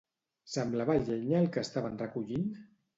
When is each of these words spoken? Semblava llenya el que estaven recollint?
Semblava 0.53 0.95
llenya 1.09 1.39
el 1.43 1.49
que 1.59 1.67
estaven 1.69 2.05
recollint? 2.05 2.55